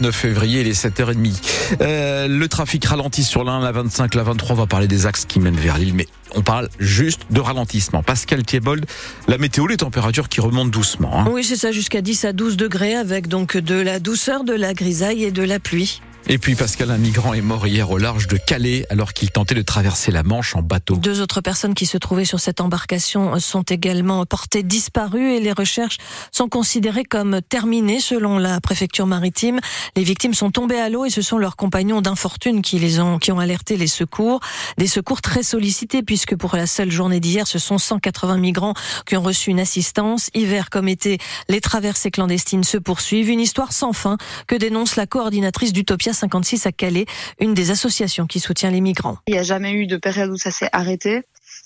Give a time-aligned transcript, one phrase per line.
[0.00, 1.76] 29 février, les 7h30.
[1.82, 4.52] Euh, le trafic ralentit sur la la 25, la 23.
[4.52, 8.02] On va parler des axes qui mènent vers l'île, mais on parle juste de ralentissement.
[8.02, 8.86] Pascal Thiebold,
[9.28, 11.20] la météo, les températures qui remontent doucement.
[11.20, 11.26] Hein.
[11.30, 14.72] Oui, c'est ça, jusqu'à 10 à 12 degrés, avec donc de la douceur, de la
[14.72, 16.00] grisaille et de la pluie.
[16.28, 19.54] Et puis Pascal, un migrant est mort hier au large de Calais alors qu'il tentait
[19.54, 20.96] de traverser la Manche en bateau.
[20.96, 25.52] Deux autres personnes qui se trouvaient sur cette embarcation sont également portées disparues et les
[25.52, 25.96] recherches
[26.30, 29.58] sont considérées comme terminées selon la préfecture maritime.
[29.96, 33.18] Les victimes sont tombées à l'eau et ce sont leurs compagnons d'infortune qui les ont
[33.18, 34.40] qui ont alerté les secours.
[34.78, 38.74] Des secours très sollicités puisque pour la seule journée d'hier, ce sont 180 migrants
[39.06, 40.30] qui ont reçu une assistance.
[40.34, 41.18] Hiver comme été,
[41.48, 43.30] les traversées clandestines se poursuivent.
[43.30, 44.16] Une histoire sans fin
[44.46, 47.06] que dénonce la coordinatrice d'Utopia 56 à Calais,
[47.38, 49.18] une des associations qui soutient les migrants.
[49.26, 51.22] Il n'y a jamais eu de période où ça s'est arrêté.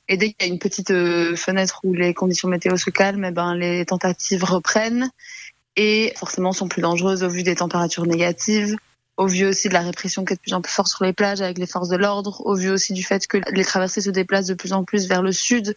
[0.09, 3.25] Et dès qu'il y a une petite euh, fenêtre où les conditions météo se calment,
[3.25, 5.11] eh ben, les tentatives reprennent
[5.77, 8.77] et forcément sont plus dangereuses au vu des températures négatives,
[9.17, 11.13] au vu aussi de la répression qui est de plus en plus forte sur les
[11.13, 14.11] plages avec les forces de l'ordre, au vu aussi du fait que les traversées se
[14.11, 15.75] déplacent de plus en plus vers le sud,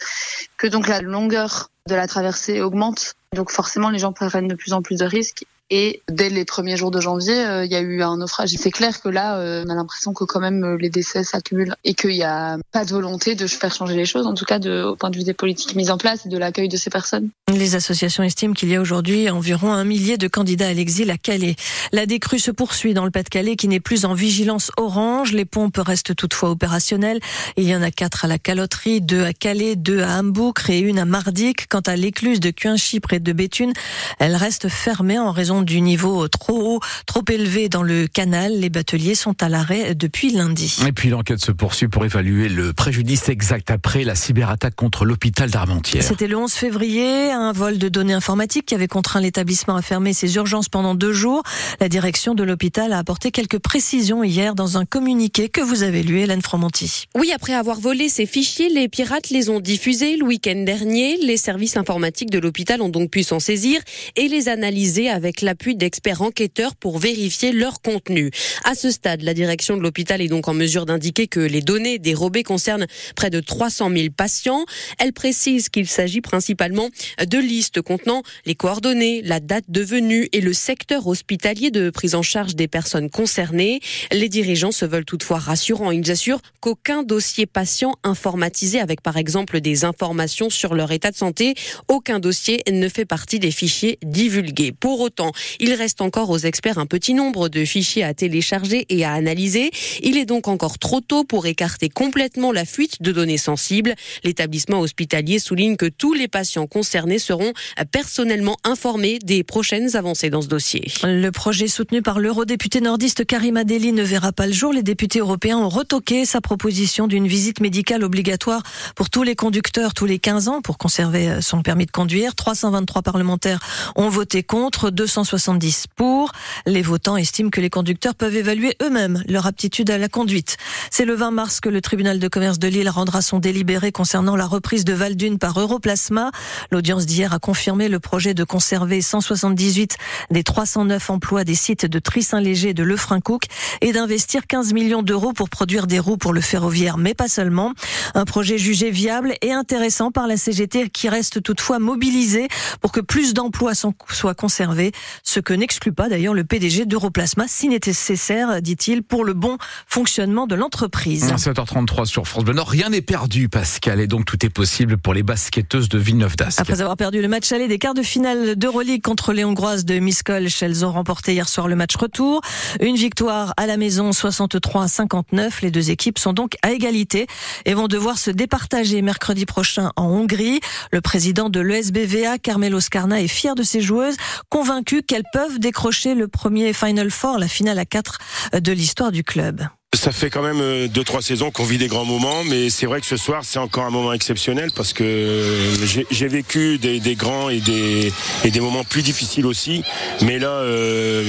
[0.58, 3.14] que donc la longueur de la traversée augmente.
[3.34, 6.78] Donc forcément, les gens prennent de plus en plus de risques et dès les premiers
[6.78, 8.50] jours de janvier, euh, il y a eu un naufrage.
[8.58, 11.76] C'est clair que là, euh, on a l'impression que quand même euh, les décès s'accumulent
[11.84, 14.60] et qu'il n'y a pas de volonté de faire changer les choses, en tout cas
[14.60, 17.30] au point de vue des politiques mises en place et de l'accueil de ces personnes.
[17.54, 21.18] Les associations estiment qu'il y a aujourd'hui environ un millier de candidats à l'exil à
[21.18, 21.56] Calais.
[21.92, 25.34] La décrue se poursuit dans le Pas-de-Calais qui n'est plus en vigilance orange.
[25.34, 27.20] Les pompes restent toutefois opérationnelles.
[27.58, 30.80] Il y en a quatre à la caloterie, deux à Calais, deux à Hambourg et
[30.80, 31.68] une à Mardic.
[31.68, 33.74] Quant à l'écluse de Cuinchy près de Béthune,
[34.20, 38.60] elle reste fermée en raison du niveau trop haut, trop élevé dans le canal.
[38.60, 40.78] Les bateliers sont à l'arrêt depuis lundi.
[40.88, 45.50] Et puis l'enquête se poursuit pour évaluer le préjudice exact après la cyberattaque contre l'hôpital
[45.50, 46.04] d'Armentières.
[46.04, 50.14] C'était le 11 février, un vol de données informatiques qui avait contraint l'établissement à fermer
[50.14, 51.44] ses urgences pendant deux jours.
[51.80, 56.04] La direction de l'hôpital a apporté quelques précisions hier dans un communiqué que vous avez
[56.04, 57.06] lu, Hélène Fromonti.
[57.16, 61.18] Oui, après avoir volé ces fichiers, les pirates les ont diffusés le week-end dernier.
[61.18, 63.80] Les services informatiques de l'hôpital ont donc pu s'en saisir
[64.16, 68.32] et les analyser avec l'appui d'experts enquêteurs pour vérifier leur contenu.
[68.66, 72.00] À ce stade, la direction de l'hôpital est donc en mesure d'indiquer que les données
[72.00, 72.86] dérobées concernent
[73.16, 74.66] près de 300 000 patients.
[75.00, 76.90] Elle précise qu'il s'agit principalement
[77.26, 82.14] de listes contenant les coordonnées, la date de venue et le secteur hospitalier de prise
[82.14, 83.80] en charge des personnes concernées.
[84.12, 85.92] Les dirigeants se veulent toutefois rassurants.
[85.92, 91.16] Ils assurent qu'aucun dossier patient informatisé avec par exemple des informations sur leur état de
[91.16, 91.56] santé,
[91.88, 94.74] aucun dossier ne fait partie des fichiers divulgués.
[94.74, 99.06] Pour autant, il reste encore aux experts un petit nombre de fichiers à télécharger et
[99.06, 99.72] à analyser.
[100.02, 103.96] Il est donc encore trop tôt pour écarter complètement la fuite de données sensibles.
[104.24, 107.54] L'établissement hospitalier souligne que tous les patients concernés seront
[107.92, 110.92] personnellement informés des prochaines avancées dans ce dossier.
[111.04, 114.74] Le projet soutenu par l'eurodéputé nordiste Karim Adeli ne verra pas le jour.
[114.74, 118.64] Les députés européens ont retoqué sa proposition d'une visite médicale obligatoire
[118.96, 122.36] pour tous les conducteurs tous les 15 ans pour conserver son permis de conduire.
[122.36, 123.60] 323 parlementaires
[123.96, 124.90] ont voté contre,
[125.28, 126.32] 270 pour.
[126.66, 130.56] Les votants estiment que les conducteurs peuvent évaluer eux-mêmes leur aptitude à la conduite.
[130.90, 134.38] C'est le 20 mars que le tribunal de commerce de Lille rendra son délibéré concernant
[134.38, 136.32] la reprise de Valdune par Europlasma.
[136.72, 139.98] L'audience d'hier a confirmé le projet de conserver 178
[140.32, 143.44] des 309 emplois des sites de Trissin-Léger et de Lefrancouc
[143.82, 147.74] et d'investir 15 millions d'euros pour produire des roues pour le ferroviaire, mais pas seulement.
[148.16, 152.48] Un projet jugé viable et intéressant par la CGT qui reste toutefois mobilisée
[152.80, 157.70] pour que plus d'emplois soient conservés, ce que n'exclut pas d'ailleurs le PDG d'Europlasma si
[157.70, 159.58] nécessaire, dit-il, pour le bon
[159.88, 161.26] fonctionnement de l'entreprise.
[161.26, 165.14] 7h33 sur France Bleu Nord, rien n'est perdu Pascal et donc tout est possible pour
[165.14, 166.60] les basketteuses de Villeneuve d'Ascq.
[166.60, 170.00] Après avoir perdu le match aller des quarts de finale d'Euroleague contre les Hongroises de
[170.00, 172.42] Miskolc, elles ont remporté hier soir le match retour.
[172.82, 175.62] Une victoire à la maison 63 à 59.
[175.62, 177.28] Les deux équipes sont donc à égalité
[177.66, 180.60] et vont devoir se départager mercredi prochain en Hongrie.
[180.92, 184.18] Le président de l'ESBVA, Carmelo Scarna, est fier de ses joueuses,
[184.50, 188.20] convaincu qu'elles peuvent décrocher le premier Final Four, la finale à 4
[188.62, 189.68] de l'histoire du club.
[189.96, 192.86] Ça fait quand même euh, deux trois saisons qu'on vit des grands moments, mais c'est
[192.86, 195.72] vrai que ce soir c'est encore un moment exceptionnel parce que
[196.12, 198.12] j'ai vécu des, grands et des
[198.44, 199.84] et des moments plus difficiles aussi.
[200.24, 201.24] Mais là, euh,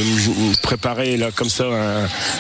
[0.61, 1.67] préparer là comme ça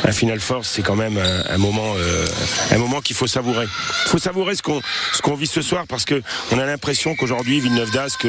[0.04, 2.26] un, final force, c'est quand même un, moment euh,
[2.72, 3.66] un moment qu'il faut savourer.
[4.06, 4.82] Il faut savourer ce qu'on
[5.14, 6.20] ce qu'on vit ce soir parce que
[6.50, 8.26] on a l'impression qu'aujourd'hui Villeneuve d'Ascq,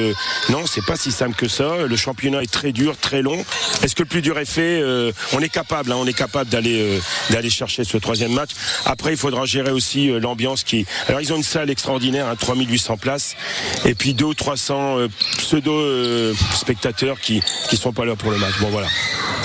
[0.50, 1.88] non, c'est pas si simple que ça.
[1.88, 3.44] Le championnat est très dur, très long.
[3.82, 4.84] Est-ce que le plus dur est fait
[5.34, 7.00] On est capable, hein, on est capable d'aller
[7.32, 8.52] d'aller chercher ce troisième match.
[8.86, 10.86] Après, il faudra gérer aussi euh, l'ambiance qui.
[11.08, 13.36] Alors, ils ont une salle extraordinaire, hein, 3800 places,
[13.86, 16.34] et puis deux ou 300 euh, pseudo euh,
[17.22, 18.60] qui qui sont pas là pour le match.
[18.62, 18.88] Bon voilà,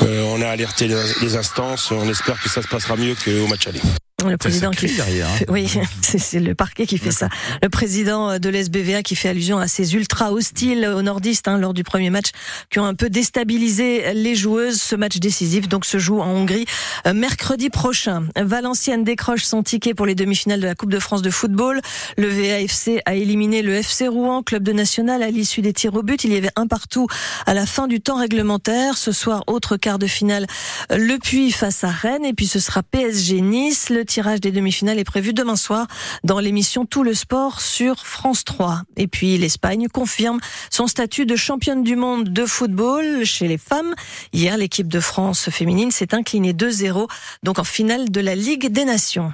[0.03, 0.89] on a alerté
[1.21, 1.91] les instances.
[1.91, 3.81] On espère que ça se passera mieux qu'au match aller.
[4.29, 5.44] Le président qui derrière, hein.
[5.49, 5.73] oui,
[6.03, 7.29] c'est le parquet qui fait ça.
[7.62, 11.75] Le président de l'SBVA qui fait allusion à ces ultras hostiles aux nordistes hein, lors
[11.75, 12.31] du premier match
[12.71, 14.81] qui ont un peu déstabilisé les joueuses.
[14.81, 16.67] Ce match décisif donc se joue en Hongrie
[17.06, 18.25] euh, mercredi prochain.
[18.37, 21.81] Valenciennes décroche son ticket pour les demi-finales de la Coupe de France de football.
[22.17, 26.03] Le VAFC a éliminé le FC Rouen, club de national à l'issue des tirs au
[26.03, 26.25] but.
[26.25, 27.06] Il y avait un partout
[27.47, 28.97] à la fin du temps réglementaire.
[28.97, 30.47] Ce soir, autre quart de finale,
[30.91, 33.91] Le Puy face à Rennes et puis ce sera PSG Nice.
[33.91, 35.89] Le tirage des demi-finales est prévu demain soir
[36.23, 38.83] dans l'émission Tout le sport sur France 3.
[38.97, 40.39] Et puis l'Espagne confirme
[40.71, 43.93] son statut de championne du monde de football chez les femmes.
[44.33, 47.09] Hier, l'équipe de France féminine s'est inclinée 2-0,
[47.43, 49.23] donc en finale de la Ligue des Nations.